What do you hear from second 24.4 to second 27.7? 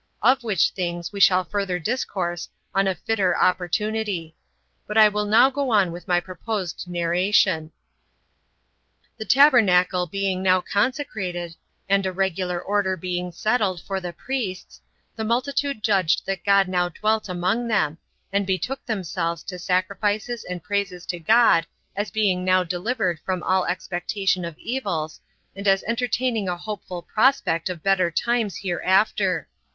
of evils and as entertaining a hopeful prospect